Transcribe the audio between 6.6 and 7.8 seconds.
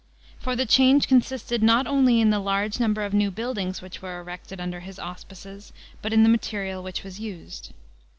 which was used.